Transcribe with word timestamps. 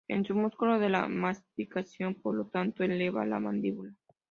Es 0.07 0.27
un 0.31 0.41
músculo 0.41 0.79
de 0.79 0.89
la 0.89 1.07
masticación, 1.07 2.15
por 2.15 2.33
lo 2.35 2.47
tanto 2.47 2.83
eleva 2.83 3.23
la 3.23 3.39
mandíbula. 3.39 3.93